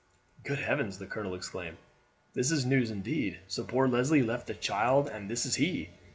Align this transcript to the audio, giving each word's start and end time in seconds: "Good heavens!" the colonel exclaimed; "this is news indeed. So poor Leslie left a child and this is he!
"Good 0.43 0.57
heavens!" 0.57 0.97
the 0.97 1.05
colonel 1.05 1.35
exclaimed; 1.35 1.77
"this 2.33 2.49
is 2.49 2.65
news 2.65 2.89
indeed. 2.89 3.37
So 3.45 3.63
poor 3.63 3.87
Leslie 3.87 4.23
left 4.23 4.49
a 4.49 4.55
child 4.55 5.07
and 5.07 5.29
this 5.29 5.45
is 5.45 5.57
he! 5.57 5.91